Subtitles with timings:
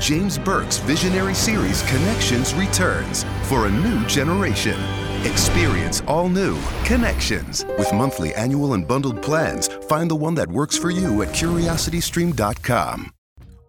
[0.00, 4.78] James Burke's visionary series Connections returns for a new generation.
[5.24, 9.68] Experience all new Connections with monthly, annual, and bundled plans.
[9.88, 13.10] Find the one that works for you at curiositystream.com.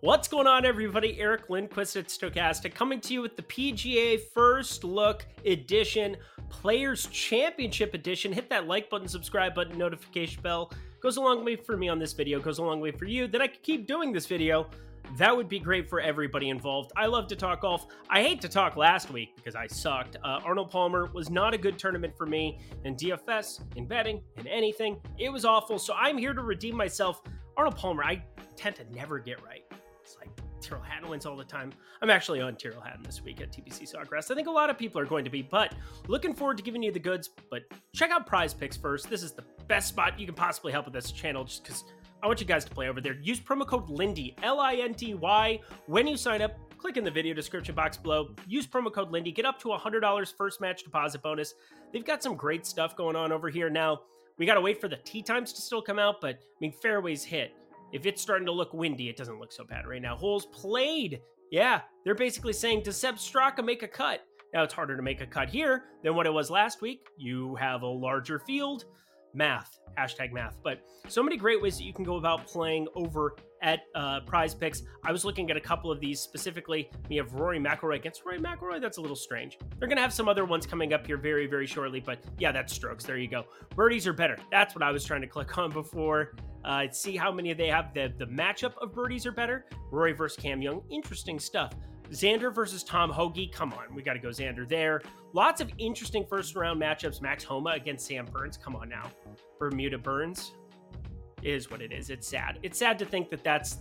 [0.02, 1.20] What's going on, everybody?
[1.20, 6.18] Eric Lindquist at Stokastic coming to you with the PGA First Look Edition,
[6.50, 8.32] Players Championship Edition.
[8.32, 10.72] Hit that like button, subscribe button, notification bell.
[11.02, 13.28] Goes a long way for me on this video, goes a long way for you.
[13.28, 14.68] Then I can keep doing this video
[15.18, 16.92] that would be great for everybody involved.
[16.96, 17.88] I love to talk golf.
[18.10, 20.18] I hate to talk last week because I sucked.
[20.24, 24.48] Uh, Arnold Palmer was not a good tournament for me in DFS, in betting, in
[24.48, 24.98] anything.
[25.18, 25.80] It was awful.
[25.80, 27.22] So I'm here to redeem myself.
[27.58, 28.24] Arnold Palmer, I
[28.56, 29.64] tend to never get right.
[30.02, 30.30] It's like
[30.62, 31.72] Tyrrell Hatton wins all the time.
[32.02, 34.32] I'm actually on Tyrrell Hatton this week at TPC Sawgrass.
[34.32, 35.76] I think a lot of people are going to be, but
[36.08, 37.30] looking forward to giving you the goods.
[37.50, 39.10] But check out Prize Picks first.
[39.10, 41.84] This is the best spot you can possibly help with this channel just because
[42.24, 43.18] I want you guys to play over there.
[43.22, 46.58] Use promo code Lindy, L I N D Y, when you sign up.
[46.78, 48.30] Click in the video description box below.
[48.48, 49.32] Use promo code Lindy.
[49.32, 51.56] Get up to $100 first match deposit bonus.
[51.92, 53.70] They've got some great stuff going on over here.
[53.70, 54.02] Now,
[54.38, 56.72] we got to wait for the tee times to still come out, but I mean,
[56.72, 57.54] fairways hit.
[57.92, 60.16] If it's starting to look windy, it doesn't look so bad right now.
[60.16, 61.22] Holes played.
[61.52, 64.22] Yeah, they're basically saying, does Sepp Straka make a cut?
[64.54, 67.08] Now, it's harder to make a cut here than what it was last week.
[67.18, 68.86] You have a larger field
[69.36, 70.58] math hashtag math.
[70.64, 74.54] But so many great ways that you can go about playing over at uh, prize
[74.54, 74.84] picks.
[75.04, 76.90] I was looking at a couple of these specifically.
[77.10, 78.82] We have rory mcilroy against rory mcilroy.
[78.82, 79.58] That's a little strange.
[79.80, 82.74] They're gonna have some other ones coming up here very very shortly but yeah that's
[82.74, 83.06] strokes.
[83.06, 83.46] There you go.
[83.76, 84.38] Birdies are better.
[84.52, 86.36] That's what i was trying to click on before.
[86.64, 87.94] Uh, see how many they have.
[87.94, 89.66] The the matchup of birdies are better.
[89.92, 90.84] Rory versus cam young.
[90.92, 91.74] Interesting stuff
[92.12, 93.52] Xander versus Tom Hoge.
[93.52, 95.02] Come on, we got to go Xander there.
[95.34, 97.22] Lots of interesting first round matchups.
[97.22, 98.58] Max Homa against Sam Burns.
[98.58, 99.10] Come on now.
[99.60, 100.52] Bermuda Burns
[101.44, 102.10] is what it is.
[102.10, 102.60] It's sad.
[102.64, 103.78] It's sad to think that that's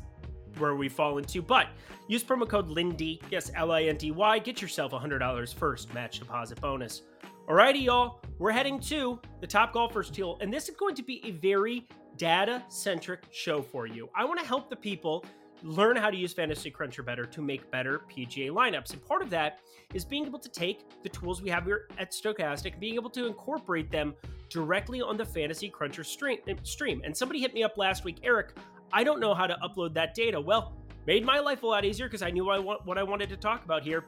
[0.58, 1.42] where we fall into.
[1.42, 1.68] But
[2.08, 6.18] use promo code Lindy, yes, L I N D Y, get yourself $100 first match
[6.18, 7.02] deposit bonus.
[7.48, 11.20] Alrighty, y'all, we're heading to the Top Golfers Tool, and this is going to be
[11.26, 11.86] a very
[12.16, 14.08] data centric show for you.
[14.14, 15.24] I want to help the people
[15.64, 18.92] learn how to use Fantasy Cruncher better to make better PGA lineups.
[18.92, 19.60] And part of that
[19.94, 23.08] is being able to take the tools we have here at Stokastic and being able
[23.10, 24.14] to incorporate them
[24.50, 26.38] directly on the Fantasy Cruncher stream.
[26.46, 27.00] Eh, stream.
[27.02, 28.52] And somebody hit me up last week, Eric,
[28.92, 30.38] I don't know how to upload that data.
[30.38, 30.74] Well,
[31.06, 33.82] made my life a lot easier because I knew what I wanted to talk about
[33.82, 34.04] here.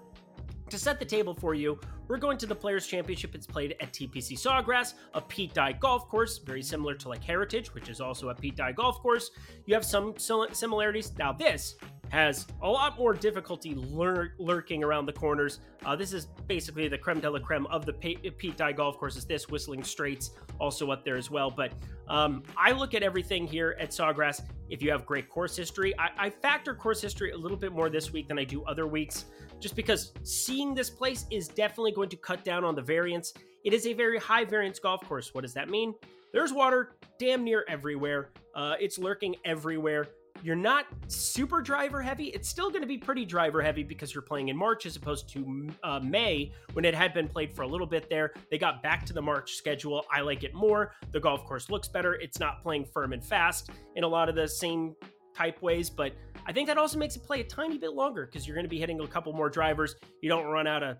[0.71, 1.79] To set the table for you,
[2.09, 3.35] we're going to the Players Championship.
[3.35, 7.73] It's played at TPC Sawgrass, a Pete Dye golf course, very similar to like Heritage,
[7.73, 9.31] which is also a Pete Dye golf course.
[9.67, 11.17] You have some similarities.
[11.19, 11.77] Now, this
[12.09, 15.61] has a lot more difficulty lur- lurking around the corners.
[15.85, 19.25] Uh, this is basically the creme de la creme of the Pete Dye golf courses.
[19.25, 21.51] This Whistling Straits also up there as well.
[21.51, 21.73] But
[22.09, 24.43] um, I look at everything here at Sawgrass.
[24.69, 27.89] If you have great course history, I, I factor course history a little bit more
[27.89, 29.27] this week than I do other weeks,
[29.61, 33.33] just because seeing this place is definitely going to cut down on the variance.
[33.65, 35.35] It is a very high variance golf course.
[35.35, 35.95] What does that mean?
[36.33, 38.31] There's water damn near everywhere.
[38.55, 40.09] Uh, it's lurking everywhere.
[40.43, 42.27] You're not super driver heavy.
[42.27, 45.29] It's still going to be pretty driver heavy because you're playing in March as opposed
[45.31, 48.33] to uh, May when it had been played for a little bit there.
[48.51, 50.05] They got back to the March schedule.
[50.13, 50.93] I like it more.
[51.13, 52.15] The golf course looks better.
[52.15, 54.95] It's not playing firm and fast in a lot of the same
[55.35, 56.13] type ways, but
[56.47, 58.71] I think that also makes it play a tiny bit longer because you're going to
[58.71, 59.97] be hitting a couple more drivers.
[60.23, 60.97] You don't run out of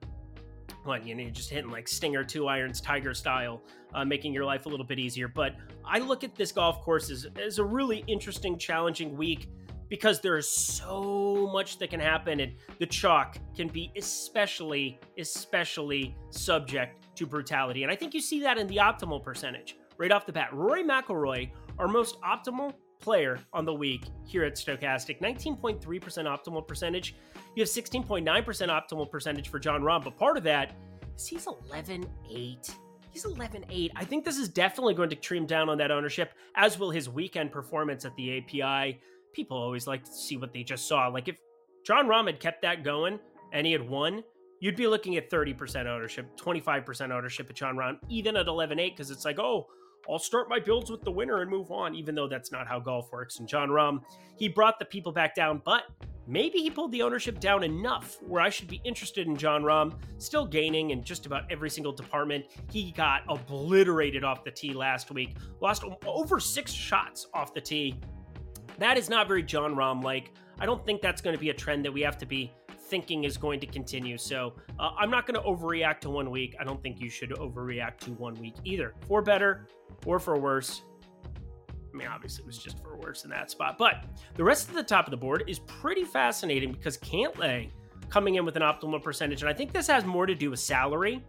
[0.87, 3.63] what you know, just hitting like stinger two irons, tiger style,
[3.95, 5.29] uh, making your life a little bit easier.
[5.29, 9.49] But I look at this golf course as, as a really interesting, challenging week
[9.89, 17.07] because there's so much that can happen, and the chalk can be especially, especially subject
[17.17, 17.83] to brutality.
[17.83, 20.53] And I think you see that in the optimal percentage right off the bat.
[20.53, 25.21] Rory McIlroy, our most optimal player on the week here at Stokastic.
[25.21, 27.15] 19.3% optimal percentage.
[27.55, 30.75] You have 16.9% optimal percentage for Jon Rahm, but part of that
[31.17, 32.71] is he's 11 8.
[33.11, 33.93] He's 11 8.
[33.97, 37.09] I think this is definitely going to trim down on that ownership, as will his
[37.09, 39.01] weekend performance at the API.
[39.33, 41.09] people always like to see what they just saw.
[41.09, 41.39] Like if
[41.85, 43.19] Jon Rahm had kept that going
[43.53, 44.23] and he had won,
[44.61, 48.97] you'd be looking at 30% ownership, 25% ownership at Jon Rahm, even at 11 8,
[48.97, 49.67] because it's like, oh,
[50.11, 52.79] I'll start my builds with the winner and move on, even though that's not how
[52.79, 53.39] golf works.
[53.39, 54.03] And Jon Rahm,
[54.37, 55.85] he brought the people back down, but
[56.27, 59.93] maybe he pulled the ownership down enough where I should be interested in Jon Rahm,
[59.93, 62.47] um, still gaining in just about every single department.
[62.71, 67.97] He got obliterated off the tee last week, lost over six shots off the tee.
[68.79, 70.33] That is not very Jon Rahm like.
[70.59, 72.53] I don't think that's going to be a trend that we have to be
[72.87, 74.17] thinking is going to continue.
[74.17, 76.57] So uh, I'm not going to overreact to one week.
[76.61, 79.67] I don't think you should overreact to one week either, for better
[80.05, 80.83] or for worse.
[81.93, 83.79] I mean, obviously, it was just for worse in that spot.
[83.79, 84.05] But
[84.35, 87.71] the rest of the top of the board is pretty fascinating because Cantlay
[88.11, 89.43] coming in with an optimal percentage.
[89.43, 91.25] And I think this has more to do with salary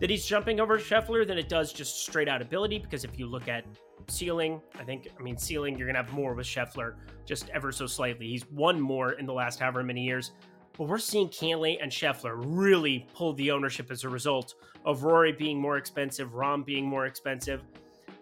[0.00, 2.78] that he's jumping over Scheffler than it does just straight out ability.
[2.78, 3.64] Because if you look at
[4.08, 7.70] ceiling, I think, I mean, ceiling, you're going to have more with Scheffler just ever
[7.70, 8.26] so slightly.
[8.26, 10.32] He's won more in the last however many years.
[10.76, 14.54] But we're seeing Cantlay and Scheffler really pull the ownership as a result
[14.84, 17.62] of Rory being more expensive, Rahm being more expensive.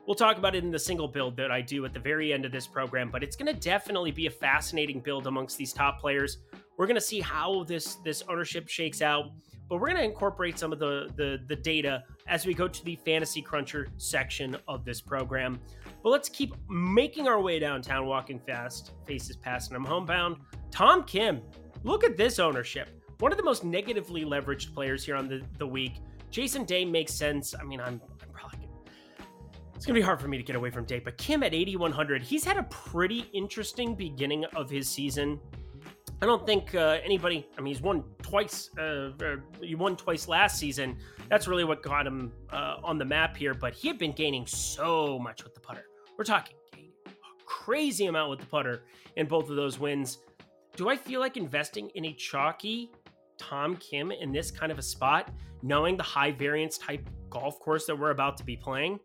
[0.07, 2.45] We'll talk about it in the single build that I do at the very end
[2.45, 6.01] of this program, but it's going to definitely be a fascinating build amongst these top
[6.01, 6.39] players.
[6.77, 9.27] We're going to see how this this ownership shakes out,
[9.69, 12.85] but we're going to incorporate some of the, the the data as we go to
[12.85, 15.61] the fantasy cruncher section of this program.
[16.03, 20.39] But let's keep making our way downtown, walking fast, faces past, and I'm homebound.
[20.71, 21.43] Tom Kim
[21.83, 22.89] Look at this ownership.
[23.21, 25.95] One of the most negatively leveraged players here on the, the week.
[26.31, 27.55] Jason Day makes sense.
[27.59, 28.73] I mean, I'm, I'm probably gonna,
[29.75, 32.23] it's gonna be hard for me to get away from Day, but Kim at 8100,
[32.23, 35.41] he's had a pretty interesting beginning of his season.
[36.23, 37.47] I don't think uh, anybody.
[37.57, 38.71] I mean, he's won twice.
[38.77, 39.13] Uh,
[39.63, 40.99] he won twice last season.
[41.31, 43.55] That's really what got him uh, on the map here.
[43.55, 45.87] But he had been gaining so much with the putter.
[46.19, 47.11] We're talking a
[47.47, 48.83] crazy amount with the putter
[49.17, 50.19] in both of those wins
[50.77, 52.91] do I feel like investing in a chalky
[53.39, 55.31] Tom Kim in this kind of a spot,
[55.63, 59.01] knowing the high variance type golf course that we're about to be playing?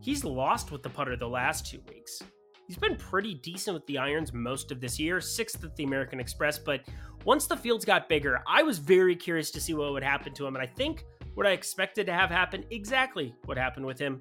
[0.00, 2.22] He's lost with the putter the last two weeks.
[2.66, 6.20] He's been pretty decent with the irons most of this year, sixth at the American
[6.20, 6.82] Express, but
[7.24, 10.46] once the fields got bigger, I was very curious to see what would happen to
[10.46, 10.54] him.
[10.54, 11.04] And I think
[11.34, 14.18] what I expected to have happen exactly what happened with him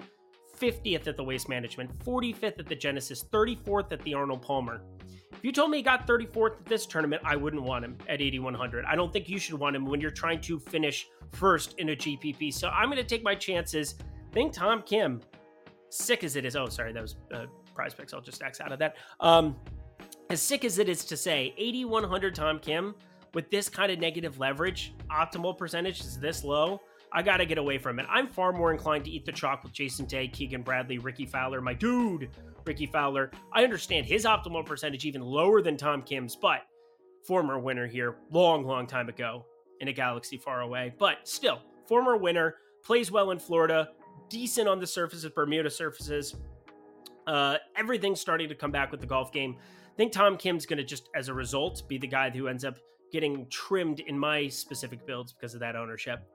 [0.60, 4.82] 50th at the Waste Management, 45th at the Genesis, 34th at the Arnold Palmer.
[5.32, 8.22] If you told me he got 34th at this tournament, I wouldn't want him at
[8.22, 8.86] 8,100.
[8.86, 11.96] I don't think you should want him when you're trying to finish first in a
[11.96, 12.54] GPP.
[12.54, 13.96] So I'm going to take my chances.
[14.32, 15.22] Think Tom Kim,
[15.90, 16.56] sick as it is.
[16.56, 17.46] Oh, sorry, that was uh,
[17.76, 18.14] prize picks.
[18.14, 18.96] I'll just X out of that.
[19.20, 19.56] Um,
[20.30, 22.96] as sick as it is to say, 8,100 Tom Kim
[23.34, 26.82] with this kind of negative leverage, optimal percentage is this low.
[27.12, 28.06] I got to get away from it.
[28.10, 31.62] I'm far more inclined to eat the chalk with Jason Day, Keegan Bradley, Rickie Fowler,
[31.62, 32.30] my dude,
[32.66, 33.32] Rickie Fowler.
[33.54, 36.62] I understand his optimal percentage even lower than Tom Kim's, but
[37.26, 39.46] former winner here, long, long time ago
[39.80, 40.94] in a galaxy far away.
[40.98, 43.90] But still, former winner, plays well in Florida,
[44.30, 46.36] decent on the surfaces, Bermuda surfaces.
[47.26, 49.56] Uh, everything's starting to come back with the golf game.
[49.60, 52.64] I think Tom Kim's going to just, as a result, be the guy who ends
[52.64, 52.78] up
[53.12, 56.26] getting trimmed in my specific builds because of that ownership.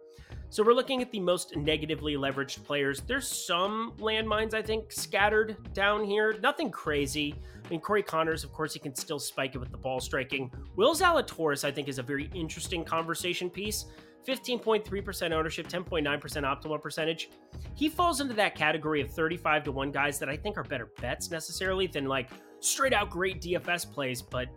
[0.51, 3.01] So we're looking at the most negatively leveraged players.
[3.01, 6.37] There's some landmines, I think, scattered down here.
[6.43, 7.35] Nothing crazy.
[7.65, 10.53] I mean, Corey Conners, of course, he can still spike it with the ball striking.
[10.77, 13.87] Will Zalatoris, I think, is a very interesting conversation piece.
[14.27, 17.31] 15.3% ownership, 10.9% optimal percentage.
[17.75, 20.91] He falls into that category of 35 to 1 guys that I think are better
[21.01, 24.49] bets necessarily than like straight out great DFS plays, but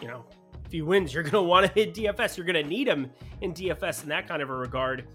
[0.00, 0.24] you know,
[0.72, 2.36] he wins, you're going to want to hit DFS.
[2.36, 3.10] You're going to need him
[3.40, 5.06] in DFS in that kind of a regard.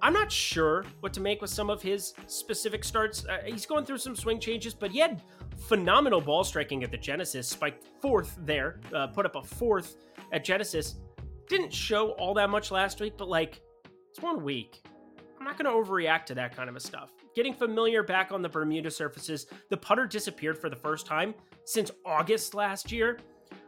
[0.00, 3.24] I'm not sure what to make with some of his specific starts.
[3.24, 5.22] Uh, he's going through some swing changes, but he had
[5.68, 9.96] phenomenal ball striking at the Genesis, spiked fourth there, uh, put up a fourth
[10.32, 10.96] at Genesis.
[11.48, 13.62] Didn't show all that much last week, but like,
[14.10, 14.82] it's one week.
[15.38, 17.12] I'm not going to overreact to that kind of a stuff.
[17.34, 21.34] Getting familiar back on the Bermuda surfaces, the putter disappeared for the first time
[21.64, 23.18] since August last year.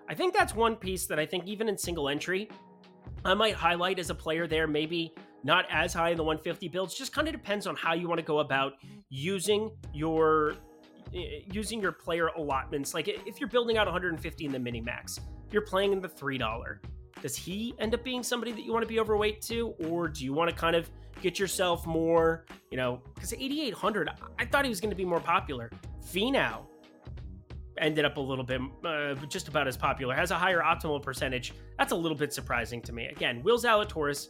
[0.09, 2.49] I think that's one piece that I think even in single entry,
[3.25, 6.95] I might highlight as a player there, maybe not as high in the 150 builds.
[6.95, 8.75] Just kind of depends on how you want to go about
[9.09, 10.57] using your
[11.15, 12.93] eh, using your player allotments.
[12.93, 15.21] Like if you're building out 150 in the mini max,
[15.51, 16.81] you're playing in the three dollar.
[17.23, 20.25] Does he end up being somebody that you want to be overweight to, or do
[20.25, 20.91] you want to kind of
[21.23, 25.21] get yourself more, you know, because 8800, I thought he was going to be more
[25.21, 25.71] popular.
[26.05, 26.67] Finau
[27.78, 31.52] ended up a little bit uh, just about as popular, has a higher optimal percentage.
[31.78, 33.07] That's a little bit surprising to me.
[33.07, 34.28] Again, Will Zalatoris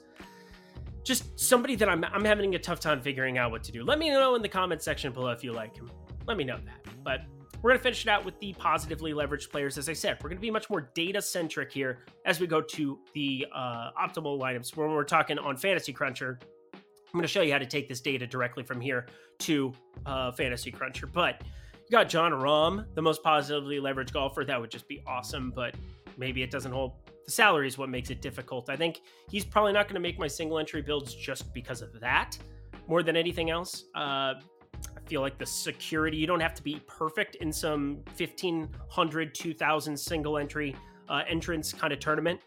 [1.04, 3.84] just somebody that I'm, I'm having a tough time figuring out what to do.
[3.84, 5.90] Let me know in the comment section below if you like him.
[6.26, 7.04] Let me know that.
[7.04, 7.20] But
[7.60, 9.78] we're going to finish it out with the positively leveraged players.
[9.78, 12.60] As I said, we're going to be much more data centric here as we go
[12.60, 14.76] to the uh, optimal lineups.
[14.76, 16.38] When we're talking on Fantasy Cruncher,
[16.74, 16.80] I'm
[17.12, 19.06] going to show you how to take this data directly from here
[19.40, 19.72] to
[20.04, 21.06] uh, Fantasy Cruncher.
[21.06, 21.42] But
[21.86, 24.44] you got Jon Rahm, the most positively leveraged golfer.
[24.44, 25.74] That would just be awesome, but
[26.16, 26.92] maybe it doesn't hold.
[27.26, 28.70] The salary is what makes it difficult.
[28.70, 31.98] I think he's probably not going to make my single entry builds just because of
[32.00, 32.38] that
[32.86, 33.84] more than anything else.
[33.94, 34.34] Uh,
[34.74, 39.96] I feel like the security, you don't have to be perfect in some 1500, 2000
[39.96, 40.76] single entry
[41.08, 42.40] uh, entrance kind of tournament.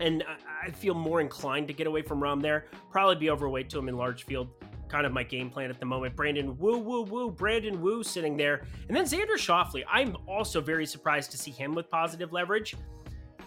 [0.00, 0.24] And
[0.64, 2.66] I feel more inclined to get away from Rahm there.
[2.90, 4.48] Probably be overweight to him in large field.
[4.90, 6.16] Kind of my game plan at the moment.
[6.16, 8.66] Brandon Wu Woo Woo, Brandon Wu sitting there.
[8.88, 9.84] And then Xander Schauffele.
[9.88, 12.74] I'm also very surprised to see him with positive leverage.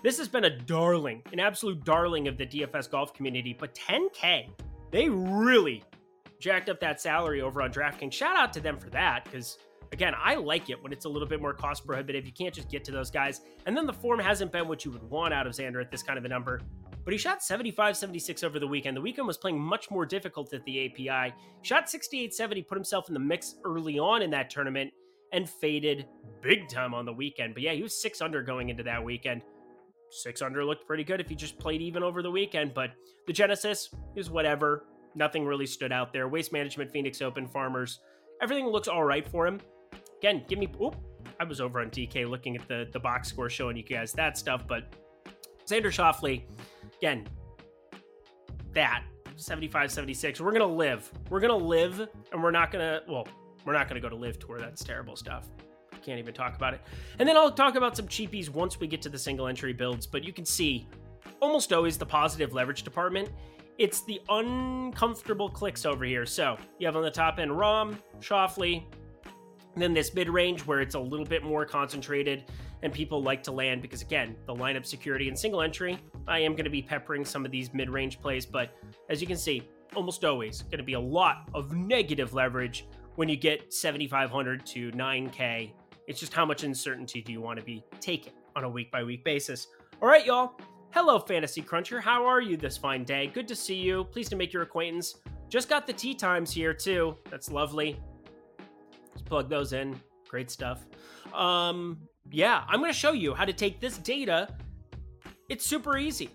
[0.03, 3.55] This has been a darling, an absolute darling of the DFS golf community.
[3.57, 4.49] But 10K,
[4.91, 5.83] they really
[6.39, 8.13] jacked up that salary over on DraftKings.
[8.13, 9.57] Shout out to them for that because
[9.91, 12.25] again, I like it when it's a little bit more cost prohibitive.
[12.25, 13.41] You can't just get to those guys.
[13.65, 16.03] And then the form hasn't been what you would want out of Xander at this
[16.03, 16.61] kind of a number.
[17.03, 18.95] But he shot 75 76 over the weekend.
[18.95, 21.33] The weekend was playing much more difficult at the API.
[21.61, 24.91] Shot 68 70, put himself in the mix early on in that tournament,
[25.33, 26.05] and faded
[26.41, 27.53] big time on the weekend.
[27.53, 29.41] But yeah, he was six under going into that weekend.
[30.11, 32.73] Six under looked pretty good if he just played even over the weekend.
[32.73, 32.91] But
[33.27, 34.85] the Genesis is whatever.
[35.15, 36.27] Nothing really stood out there.
[36.27, 37.99] Waste Management, Phoenix Open, Farmers,
[38.41, 39.59] everything looks all right for him.
[40.19, 40.69] Again, give me.
[40.81, 40.95] Oop,
[41.39, 44.37] I was over on DK looking at the the box score, showing you guys that
[44.37, 44.67] stuff.
[44.67, 44.93] But
[45.65, 46.43] Xander Schauffele,
[46.97, 47.27] again,
[48.73, 49.03] that
[49.35, 50.39] 75 76.
[50.41, 51.11] We're gonna live.
[51.29, 53.01] We're gonna live, and we're not gonna.
[53.07, 53.27] Well,
[53.65, 54.59] we're not gonna go to LIV tour.
[54.59, 55.47] That's terrible stuff.
[56.03, 56.81] Can't even talk about it.
[57.19, 60.05] And then I'll talk about some cheapies once we get to the single entry builds.
[60.05, 60.87] But you can see
[61.39, 63.29] almost always the positive leverage department
[63.77, 66.25] it's the uncomfortable clicks over here.
[66.25, 68.83] So you have on the top end Rahm, Schauffele,
[69.75, 72.45] then this mid range where it's a little bit more concentrated
[72.83, 75.97] and people like to land because, again, the lineup security and single entry.
[76.27, 78.71] I am going to be peppering some of these mid range plays, but
[79.09, 83.29] as you can see, almost always going to be a lot of negative leverage when
[83.29, 85.71] you get 7,500 to 9K.
[86.07, 89.03] It's just how much uncertainty do you want to be taking on a week by
[89.03, 89.67] week basis.
[90.01, 90.53] All right, y'all.
[90.91, 91.99] Hello, Fantasy Cruncher.
[91.99, 93.27] How are you this fine day?
[93.27, 94.03] Good to see you.
[94.05, 95.15] Pleased to make your acquaintance.
[95.49, 97.17] Just got the tea times here, too.
[97.29, 97.99] That's lovely.
[99.09, 99.99] Let's plug those in.
[100.27, 100.85] Great stuff.
[101.33, 101.99] Um,
[102.31, 104.49] yeah, I'm going to show you how to take this data.
[105.49, 106.29] It's super easy.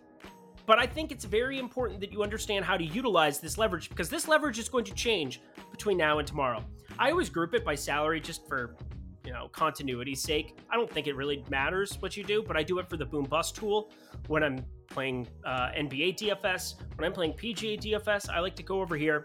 [0.67, 4.11] But I think it's very important that you understand how to utilize this leverage because
[4.11, 6.63] this leverage is going to change between now and tomorrow.
[6.99, 8.77] I always group it by salary just for
[9.25, 10.59] you know continuity's sake.
[10.71, 13.07] I don't think it really matters what you do, but I do it for the
[13.07, 13.91] boom bust tool
[14.27, 16.75] when I'm playing uh, NBA DFS.
[16.97, 19.25] When I'm playing PGA DFS, I like to go over here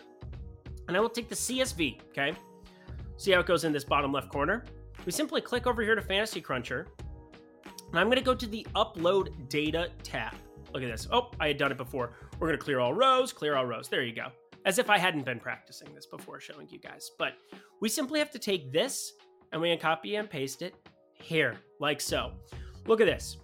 [0.87, 1.99] and I will take the CSV.
[2.11, 2.33] Okay,
[3.17, 4.63] see how it goes in this bottom left corner.
[5.05, 6.87] We simply click over here to Fantasy Cruncher,
[7.93, 10.33] and I'm going to go to the Upload Data tab.
[10.73, 11.07] Look at this.
[11.11, 12.13] Oh, I had done it before.
[12.39, 13.87] We're going to clear all rows, clear all rows.
[13.87, 14.29] There you go.
[14.65, 17.11] As if I hadn't been practicing this before showing you guys.
[17.19, 17.33] But
[17.81, 19.13] we simply have to take this
[19.51, 20.73] and we can copy and paste it
[21.13, 22.31] here, like so.
[22.87, 23.37] Look at this.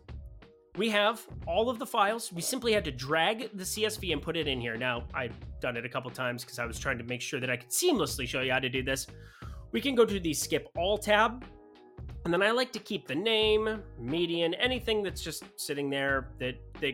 [0.77, 2.33] We have all of the files.
[2.33, 4.77] We simply had to drag the CSV and put it in here.
[4.77, 7.51] Now, I've done it a couple times because I was trying to make sure that
[7.51, 9.05] I could seamlessly show you how to do this.
[9.71, 11.45] We can go to the skip all tab.
[12.29, 16.61] And then I like to keep the name, median, anything that's just sitting there that,
[16.79, 16.93] that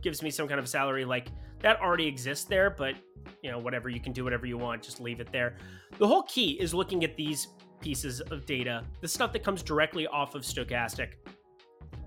[0.00, 2.94] gives me some kind of salary like that already exists there, but
[3.42, 5.58] you know, whatever, you can do whatever you want, just leave it there.
[5.98, 7.48] The whole key is looking at these
[7.82, 11.10] pieces of data, the stuff that comes directly off of Stokastic.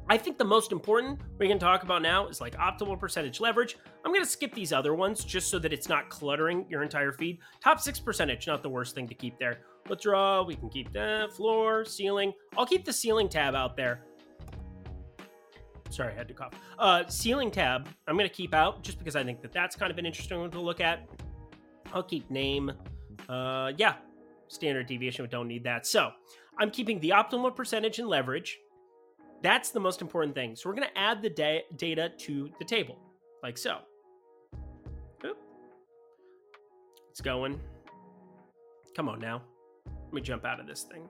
[0.09, 3.77] I think the most important we can talk about now is like optimal percentage leverage.
[4.03, 7.11] I'm going to skip these other ones just so that it's not cluttering your entire
[7.11, 7.37] feed.
[7.63, 9.59] Top six percentage, not the worst thing to keep there.
[9.89, 11.33] Withdraw, we can keep that.
[11.33, 12.33] Floor, ceiling.
[12.57, 14.01] I'll keep the ceiling tab out there.
[15.89, 16.53] Sorry, I had to cough.
[16.79, 19.91] Uh, ceiling tab, I'm going to keep out just because I think that that's kind
[19.91, 21.07] of an interesting one to look at.
[21.93, 22.71] I'll keep name.
[23.29, 23.95] Uh, yeah,
[24.47, 25.85] standard deviation, we don't need that.
[25.85, 26.11] So
[26.57, 28.59] I'm keeping the optimal percentage and leverage.
[29.43, 30.55] That's the most important thing.
[30.55, 32.97] So we're going to add the da- data to the table,
[33.43, 33.79] like so.
[35.25, 35.37] Oop.
[37.11, 37.59] It's going.
[38.95, 39.43] Come on now.
[40.13, 41.09] Let me jump out of this thing.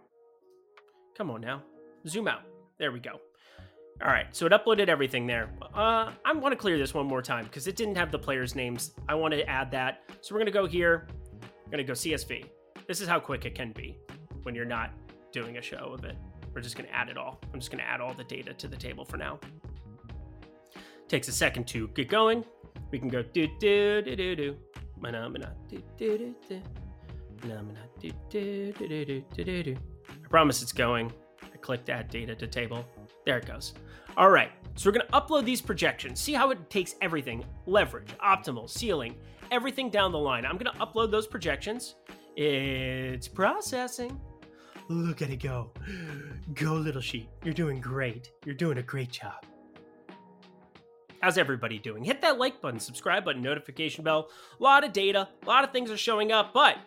[1.18, 1.62] Come on now.
[2.08, 2.44] Zoom out.
[2.80, 3.20] There we go.
[4.02, 5.50] All right, so it uploaded everything there.
[5.76, 8.56] Uh, I want to clear this one more time because it didn't have the players'
[8.56, 8.94] names.
[9.10, 10.04] I want to add that.
[10.22, 11.10] So we're going to go here.
[11.42, 12.46] I'm going to go CSV.
[12.88, 13.98] This is how quick it can be
[14.44, 14.92] when you're not
[15.34, 16.16] doing a show of it.
[16.56, 17.42] We're just going to add it all.
[17.54, 19.38] I'm just going to add all the data to the table for now.
[21.10, 22.46] Takes a second to get going.
[22.90, 24.56] We can go do do do do do.
[24.98, 26.62] Mana mana do do do do.
[28.00, 29.76] Do do.
[30.30, 31.12] promise it's going.
[31.44, 32.86] I clicked add data to table.
[33.26, 33.74] There it goes.
[34.16, 36.20] All right, so we're gonna upload these projections.
[36.20, 39.16] See how it takes everything leverage, optimal, ceiling,
[39.52, 40.46] everything down the line.
[40.46, 41.96] I'm gonna upload those projections.
[42.36, 44.20] It's processing.
[44.90, 45.72] Look at it go.
[46.54, 47.30] Go, little sheep.
[47.44, 48.32] You're doing great.
[48.46, 49.46] You're doing a great job.
[51.22, 52.04] How's everybody doing?
[52.04, 54.30] Hit that like button, subscribe button, notification bell.
[54.60, 56.78] A lot of data, a lot of things are showing up, but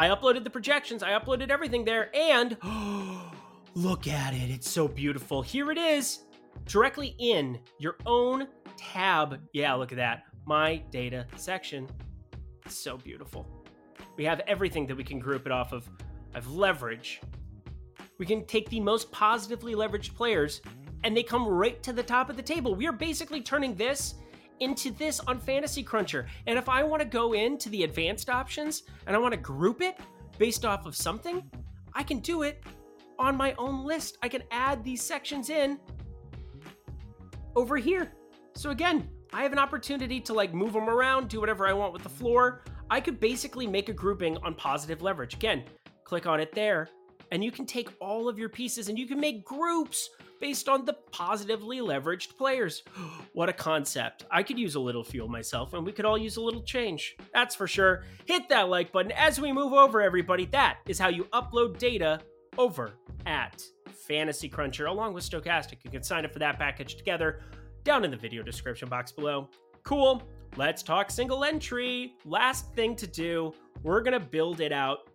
[0.00, 2.56] I uploaded the projections, I uploaded everything there, and
[3.74, 4.50] look at it.
[4.50, 5.42] It's so beautiful.
[5.42, 6.20] Here it is,
[6.64, 9.38] directly in your own tab.
[9.52, 10.22] Yeah, look at that.
[10.46, 11.86] My data section.
[12.64, 13.46] It's so beautiful.
[14.16, 15.86] We have everything that we can group it off of.
[16.34, 17.20] I've leverage.
[18.16, 20.62] We can take the most positively leveraged players
[21.04, 22.74] and they come right to the top of the table.
[22.74, 24.14] We are basically turning this
[24.60, 26.26] into this on Fantasy Cruncher.
[26.46, 29.80] And if I want to go into the advanced options and I want to group
[29.82, 29.98] it
[30.38, 31.42] based off of something,
[31.94, 32.62] I can do it
[33.18, 34.18] on my own list.
[34.22, 35.78] I can add these sections in
[37.56, 38.12] over here.
[38.54, 41.92] So again, I have an opportunity to like move them around, do whatever I want
[41.92, 42.62] with the floor.
[42.90, 45.34] I could basically make a grouping on positive leverage.
[45.34, 45.64] Again,
[46.04, 46.88] click on it there,
[47.30, 50.84] and you can take all of your pieces and you can make groups based on
[50.84, 52.82] the positively leveraged players.
[53.32, 54.24] what a concept.
[54.30, 57.16] I could use a little fuel myself, and we could all use a little change.
[57.32, 58.04] That's for sure.
[58.24, 60.46] Hit that like button as we move over, everybody.
[60.46, 62.20] That is how you upload data
[62.58, 62.94] over
[63.26, 63.62] at
[64.08, 65.84] Fantasy Cruncher along with Stokastic.
[65.84, 67.40] You can sign up for that package together
[67.84, 69.48] down in the video description box below.
[69.84, 70.22] Cool.
[70.56, 72.14] Let's talk single entry.
[72.24, 75.08] Last thing to do, we're going to build it out.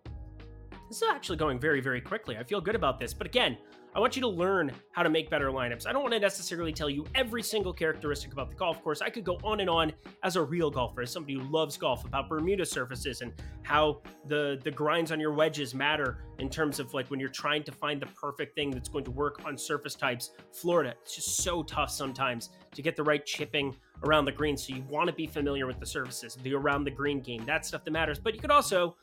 [0.88, 2.36] This is actually going very, very quickly.
[2.36, 3.12] I feel good about this.
[3.12, 3.58] But again,
[3.96, 5.86] I want you to learn how to make better lineups.
[5.86, 9.00] I don't want to necessarily tell you every single characteristic about the golf course.
[9.00, 9.90] I could go on and on
[10.22, 14.60] as a real golfer, as somebody who loves golf, about Bermuda surfaces and how the
[14.62, 17.98] the grinds on your wedges matter in terms of like when you're trying to find
[18.02, 20.32] the perfect thing that's going to work on surface types.
[20.52, 23.74] Florida, it's just so tough sometimes to get the right chipping
[24.04, 24.58] around the green.
[24.58, 27.46] So you want to be familiar with the surfaces, the around the green game.
[27.46, 28.18] That stuff that matters.
[28.18, 28.94] But you could also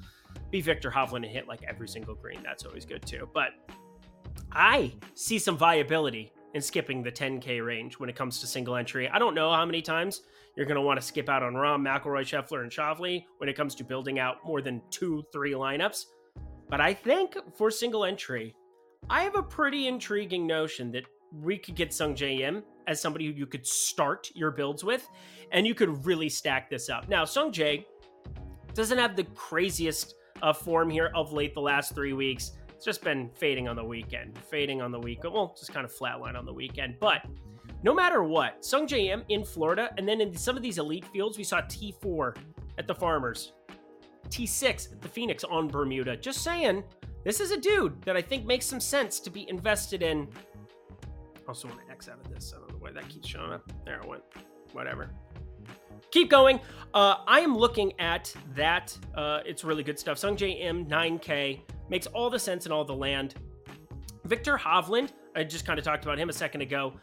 [0.52, 2.44] be Viktor Hovland and hit like every single green.
[2.44, 3.28] That's always good too.
[3.34, 3.54] But
[4.54, 9.10] I see some viability in skipping the 10K range when it comes to single entry.
[9.10, 10.22] I don't know how many times
[10.56, 13.56] you're going to want to skip out on Rahm, McIlroy, Scheffler, and Schauffele when it
[13.56, 16.06] comes to building out more than two, three lineups.
[16.70, 18.56] But I think for single entry,
[19.10, 21.04] I have a pretty intriguing notion that
[21.42, 25.08] we could get Sungjae Im as somebody who you could start your builds with,
[25.52, 27.10] and you could really stack this up.
[27.10, 27.86] Now, Sung Sungjae
[28.74, 32.52] doesn't have the craziest uh, form here of late the last three weeks.
[32.84, 35.34] It's just been fading on the weekend, fading on the weekend.
[35.34, 36.98] Well, just kind of flatline on the weekend.
[37.00, 37.26] But
[37.82, 41.38] no matter what, Sung Im in Florida, and then in some of these elite fields,
[41.38, 42.36] we saw T4
[42.78, 43.54] at the Farmers,
[44.28, 46.18] T6 at the Phoenix on Bermuda.
[46.18, 46.84] Just saying,
[47.24, 50.28] this is a dude that I think makes some sense to be invested in.
[51.38, 52.54] I also want to X out of this.
[52.54, 53.64] I don't know why that keeps showing up.
[53.86, 54.24] There it went.
[54.74, 55.10] Whatever.
[56.12, 56.60] Keep going.
[56.94, 58.98] Uh, I am looking at that.
[59.16, 60.18] Uh, it's really good stuff.
[60.18, 61.62] Sung Im 9K.
[61.90, 63.36] Makes all the sense in all the land.
[64.26, 66.94] Viktor Hovland, I just kind of talked about him a second ago.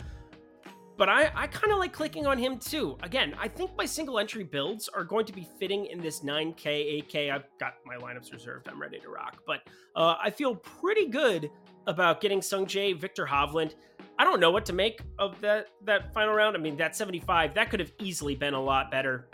[0.96, 2.98] But I, I kind of like clicking on him too.
[3.02, 7.08] Again, I think my single entry builds are going to be fitting in this 9K,
[7.08, 7.32] 8K.
[7.32, 8.68] I've got my lineups reserved.
[8.68, 9.38] I'm ready to rock.
[9.46, 9.60] But
[9.96, 11.50] uh, I feel pretty good
[11.86, 13.76] about getting Sung Sungjae, Viktor Hovland.
[14.18, 16.54] I don't know what to make of that that final round.
[16.54, 19.30] I mean, that 75 that could have easily been a lot better.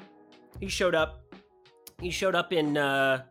[0.60, 1.24] He showed up.
[2.00, 3.24] He showed up in uh,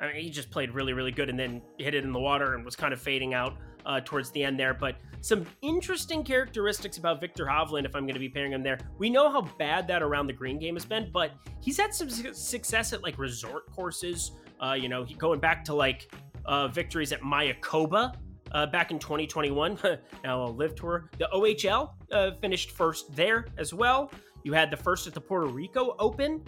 [0.00, 2.54] I mean, he just played really, really good and then hit it in the water
[2.54, 4.72] and was kind of fading out uh, towards the end there.
[4.72, 8.78] But some interesting characteristics about Viktor Hovland, if I'm going to be pairing him there.
[8.98, 12.08] We know how bad that around the green game has been, but he's had some
[12.08, 14.32] success at like resort courses.
[14.62, 16.12] Uh, you know, going back to like
[16.46, 18.14] uh, victories at Mayakoba
[18.52, 19.78] uh, back in 2021.
[20.24, 21.10] now, a LIV tour.
[21.18, 24.10] The OHL uh, finished first there as well.
[24.42, 26.42] You had the first at the Puerto Rico Open.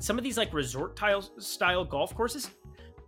[0.00, 0.98] Some of these like resort
[1.38, 2.50] style golf courses,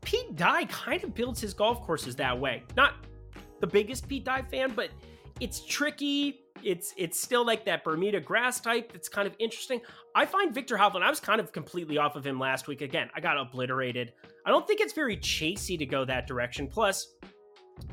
[0.03, 2.63] Pete Dye kind of builds his golf courses that way.
[2.77, 2.95] Not
[3.61, 4.91] the biggest Pete Dye fan, but
[5.41, 6.41] it's tricky.
[6.63, 9.81] It's it's still like that Bermuda grass type that's kind of interesting.
[10.15, 12.83] I find Viktor Hovland, I was kind of completely off of him last week.
[12.83, 14.13] Again, I got obliterated.
[14.45, 16.67] I don't think it's very chasey to go that direction.
[16.67, 17.15] Plus,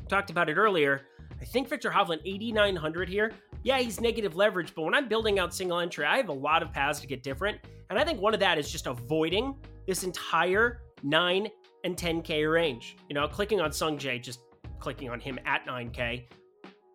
[0.08, 1.02] talked about it earlier.
[1.40, 3.32] I think Viktor Hovland 8900 here.
[3.62, 6.62] Yeah, he's negative leverage, but when I'm building out single entry, I have a lot
[6.62, 7.58] of paths to get different.
[7.90, 9.54] And I think one of that is just avoiding
[9.86, 11.48] this entire 9
[11.84, 12.96] and 10K range.
[13.08, 14.40] You know, clicking on Sungjae, just
[14.78, 16.24] clicking on him at 9K,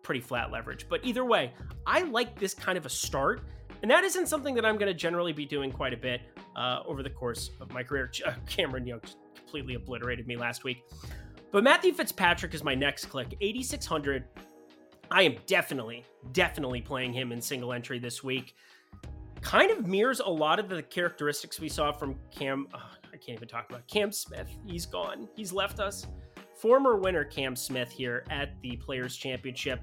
[0.02, 0.86] pretty flat leverage.
[0.88, 1.52] But either way,
[1.86, 3.42] I like this kind of a start.
[3.82, 6.22] And that isn't something that I'm going to generally be doing quite a bit
[6.56, 8.10] uh, over the course of my career.
[8.24, 9.00] Uh, Cameron Young
[9.34, 10.84] completely obliterated me last week.
[11.50, 14.24] But Matthew Fitzpatrick is my next click, 8600.
[15.10, 18.54] I am definitely, definitely playing him in single entry this week.
[19.40, 22.66] Kind of mirrors a lot of the characteristics we saw from Cam.
[22.72, 22.78] I
[23.24, 24.48] can't even talk about Cam Smith.
[24.66, 25.28] He's gone.
[25.34, 26.06] He's left us.
[26.56, 29.80] Former winner Cam Smith here at the Players Championship.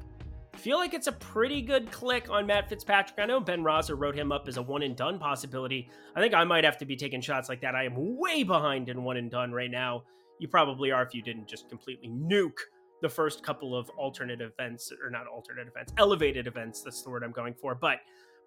[0.58, 3.20] Feel like it's a pretty good click on Matt Fitzpatrick.
[3.20, 5.90] I know Ben Raza wrote him up as a one and done possibility.
[6.16, 7.74] I think I might have to be taking shots like that.
[7.74, 10.04] I am way behind in one and done right now.
[10.40, 12.60] You probably are if you didn't just completely nuke
[13.02, 16.82] the first couple of alternate events, or not alternate events, elevated events.
[16.82, 17.74] That's the word I'm going for.
[17.74, 17.98] But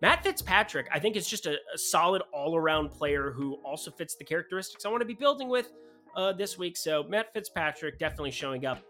[0.02, 4.14] Matt Fitzpatrick, I think, is just a, a solid all around player who also fits
[4.14, 5.72] the characteristics I want to be building with
[6.16, 6.76] uh, this week.
[6.76, 8.83] So Matt Fitzpatrick definitely showing up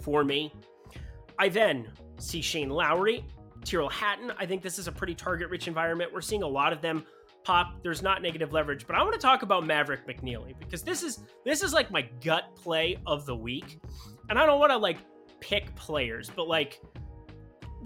[0.00, 0.52] for me.
[1.38, 3.24] I then see Shane Lowry,
[3.64, 4.32] Tyrrell Hatton.
[4.38, 6.12] I think this is a pretty target rich environment.
[6.12, 7.04] We're seeing a lot of them
[7.44, 7.82] pop.
[7.82, 11.20] There's not negative leverage, but I want to talk about Maverick McNealy because this is
[11.44, 13.80] this is like my gut play of the week.
[14.28, 14.98] And I don't want to like
[15.40, 16.80] pick players, but like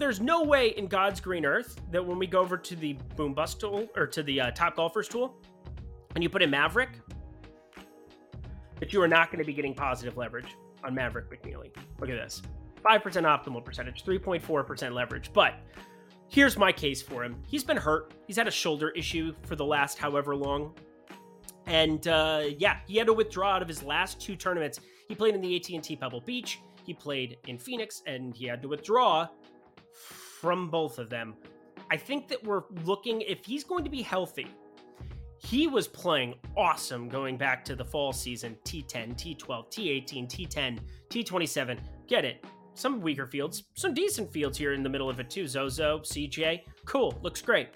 [0.01, 3.35] there's no way in God's green earth that when we go over to the boom
[3.35, 5.35] bust tool or to the uh, top golfers tool
[6.15, 6.89] and you put in Maverick,
[8.79, 11.69] that you are not going to be getting positive leverage on Maverick McNealy.
[11.99, 12.41] Look at this
[12.83, 15.31] 5% optimal percentage, 3.4% leverage.
[15.33, 15.53] But
[16.29, 19.65] here's my case for him he's been hurt, he's had a shoulder issue for the
[19.65, 20.73] last however long.
[21.67, 24.79] And uh, yeah, he had to withdraw out of his last two tournaments.
[25.07, 28.67] He played in the AT&T Pebble Beach, he played in Phoenix, and he had to
[28.67, 29.27] withdraw
[30.41, 31.35] from both of them.
[31.91, 34.47] I think that we're looking, if he's going to be healthy,
[35.37, 41.79] he was playing awesome going back to the fall season T10, T12, T18, T10, T27.
[42.07, 42.43] Get it.
[42.73, 45.47] Some weaker fields, some decent fields here in the middle of it too.
[45.47, 46.61] Zozo, CJ.
[46.85, 47.19] Cool.
[47.21, 47.69] Looks great.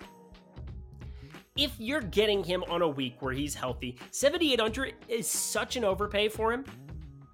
[1.58, 6.30] If you're getting him on a week where he's healthy, 7,800 is such an overpay
[6.30, 6.66] for him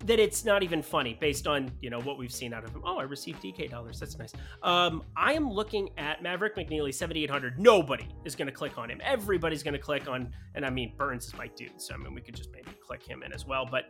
[0.06, 2.82] that it's not even funny based on you know what we've seen out of him.
[2.86, 4.00] Oh, I received DK dollars.
[4.00, 4.34] That's nice.
[4.64, 7.60] Um, I am looking at Maverick McNealy, 7800.
[7.60, 9.00] Nobody is going to click on him.
[9.04, 12.14] Everybody's going to click on, and I mean Burns is my dude, so I mean
[12.14, 13.68] we could just maybe click him in as well.
[13.70, 13.86] But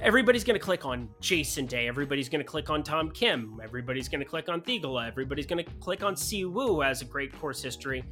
[0.00, 1.88] everybody's going to click on Jason Day.
[1.88, 3.60] Everybody's going to click on Tom Kim.
[3.62, 5.08] Everybody's going to click on Theegala.
[5.08, 8.04] Everybody's going to click on Si Woo as a great course history.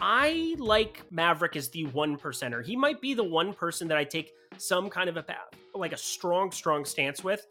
[0.00, 2.64] I like Maverick as the one percenter.
[2.64, 5.92] He might be the one person that I take some kind of a path, like
[5.92, 7.46] a strong, strong stance with.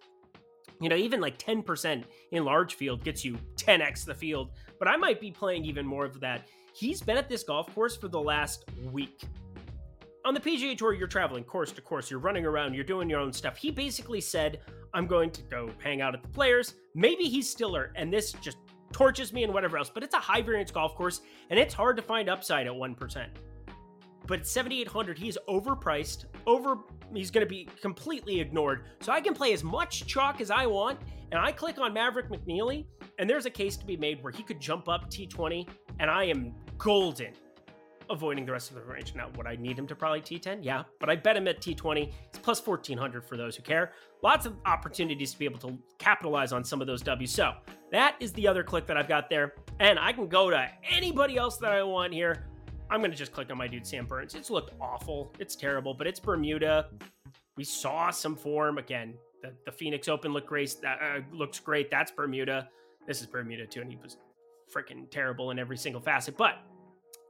[0.80, 4.98] You know, even like 10% in large field gets you 10x the field, but I
[4.98, 6.48] might be playing even more of that.
[6.74, 9.22] He's been at this golf course for the last week.
[10.26, 13.20] On the PGA Tour, you're traveling course to course, you're running around, you're doing your
[13.20, 13.58] own stuff.
[13.58, 14.60] He basically said,
[14.94, 16.74] I'm going to go hang out at the players.
[16.94, 18.58] Maybe he's stiller, and this just
[18.96, 21.98] torches me and whatever else, but it's a high variance golf course and it's hard
[21.98, 23.28] to find upside at 1%.
[24.26, 26.78] But at 7800, he's overpriced, over
[27.14, 28.86] he's going to be completely ignored.
[29.02, 30.98] So I can play as much chalk as I want
[31.32, 32.86] and I click on Maverick McNealy,
[33.20, 35.68] and there's a case to be made where he could jump up T20
[36.00, 37.34] and I am golden
[38.10, 39.14] avoiding the rest of the range.
[39.16, 40.60] Now, would I need him to probably T10?
[40.62, 42.12] Yeah, but I bet him at T20.
[42.30, 43.94] It's plus 1400 for those who care.
[44.24, 47.32] Lots of opportunities to be able to capitalize on some of those W's.
[47.32, 47.54] So
[47.92, 49.54] that is the other click that I've got there.
[49.80, 52.46] And I can go to anybody else that I want here.
[52.90, 54.36] I'm going to just click on my dude, Sam Burns.
[54.36, 55.34] It's looked awful.
[55.40, 56.90] It's terrible, but it's Bermuda.
[57.58, 58.78] We saw some form.
[58.78, 60.76] Again, the, the Phoenix Open looked great.
[60.82, 61.90] That uh, looks great.
[61.90, 62.70] That's Bermuda.
[63.08, 64.18] This is Bermuda too, and he was
[64.74, 66.38] freaking terrible in every single facet.
[66.38, 66.60] But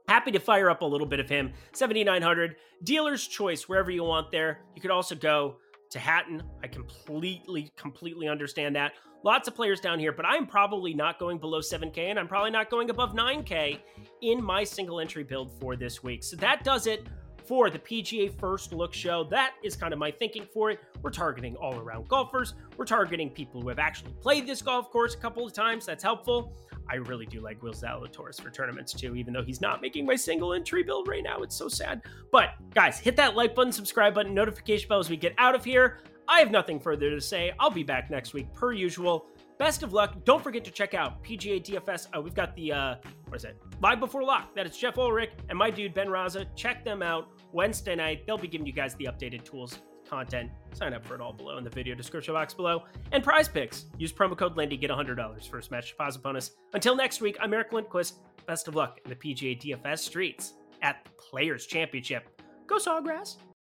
[0.08, 1.52] Happy to fire up a little bit of him.
[1.72, 2.56] 7,900.
[2.84, 4.60] Dealer's choice, wherever you want there.
[4.74, 5.56] You could also go
[5.90, 6.42] to Hatton.
[6.62, 8.92] I completely, completely understand that.
[9.24, 12.52] Lots of players down here, but I'm probably not going below 7K and I'm probably
[12.52, 13.78] not going above 9K
[14.22, 16.22] in my single entry build for this week.
[16.22, 17.06] So that does it
[17.44, 19.24] for the PGA First Look show.
[19.24, 20.80] That is kind of my thinking for it.
[21.02, 22.54] We're targeting all around golfers.
[22.76, 25.86] We're targeting people who have actually played this golf course a couple of times.
[25.86, 26.52] That's helpful.
[26.88, 30.16] I really do like Will Zalatoris for tournaments too, even though he's not making my
[30.16, 31.38] single entry build right now.
[31.38, 32.02] It's so sad.
[32.32, 35.64] But guys, hit that like button, subscribe button, notification bell as we get out of
[35.64, 35.98] here.
[36.28, 37.52] I have nothing further to say.
[37.60, 39.26] I'll be back next week per usual.
[39.58, 40.24] Best of luck.
[40.24, 42.08] Don't forget to check out PGA DFS.
[42.12, 42.94] Oh, we've got the, uh,
[43.28, 43.56] what is it?
[43.80, 44.54] Live Before Lock.
[44.54, 46.46] That is Jeff Ulrich and my dude, Ben Raza.
[46.54, 48.26] Check them out Wednesday night.
[48.26, 50.50] They'll be giving you guys the updated tools content.
[50.72, 52.84] Sign up for it all below in the video description box below.
[53.12, 53.86] And prize picks.
[53.98, 56.52] Use promo code Lindy, get $100 first match deposit bonus.
[56.72, 58.18] Until next week, I'm Eric Lindquist.
[58.46, 62.40] Best of luck in the PGA DFS streets at the Players Championship.
[62.66, 63.36] Go Sawgrass.